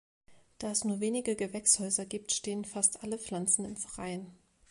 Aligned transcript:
Da 0.57 0.71
es 0.71 0.83
nur 0.83 0.99
wenige 0.99 1.35
Gewächshäuser 1.35 2.07
gibt, 2.07 2.31
stehen 2.33 2.65
fast 2.65 3.03
alle 3.03 3.19
Pflanzen 3.19 3.65
im 3.65 3.77
Freien. 3.77 4.31